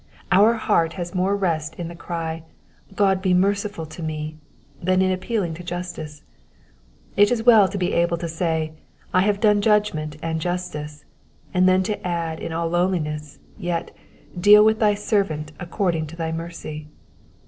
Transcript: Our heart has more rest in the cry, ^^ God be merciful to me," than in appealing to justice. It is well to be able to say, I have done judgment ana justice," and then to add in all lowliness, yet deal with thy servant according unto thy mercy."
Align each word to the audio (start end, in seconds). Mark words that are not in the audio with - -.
Our 0.31 0.53
heart 0.55 0.93
has 0.93 1.13
more 1.13 1.35
rest 1.37 1.75
in 1.75 1.87
the 1.87 1.95
cry, 1.95 2.41
^^ 2.93 2.95
God 2.95 3.21
be 3.21 3.35
merciful 3.35 3.85
to 3.85 4.01
me," 4.01 4.35
than 4.81 4.99
in 4.99 5.11
appealing 5.11 5.53
to 5.53 5.63
justice. 5.63 6.23
It 7.15 7.29
is 7.31 7.43
well 7.45 7.67
to 7.67 7.77
be 7.77 7.93
able 7.93 8.17
to 8.17 8.27
say, 8.27 8.73
I 9.13 9.21
have 9.21 9.39
done 9.39 9.61
judgment 9.61 10.17
ana 10.23 10.39
justice," 10.39 11.05
and 11.53 11.69
then 11.69 11.83
to 11.83 12.01
add 12.07 12.39
in 12.39 12.51
all 12.51 12.67
lowliness, 12.69 13.37
yet 13.59 13.91
deal 14.39 14.63
with 14.65 14.79
thy 14.79 14.95
servant 14.95 15.51
according 15.59 16.01
unto 16.05 16.15
thy 16.15 16.31
mercy." 16.31 16.87